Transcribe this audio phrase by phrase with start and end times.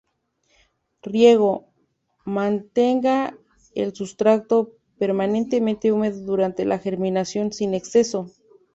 [1.03, 1.67] Riego:
[2.25, 3.37] Mantenga
[3.75, 8.33] el sustrato permanentemente húmedo durante la germanización sin exceso.